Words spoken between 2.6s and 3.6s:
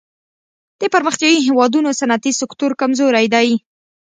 کمزوری دی.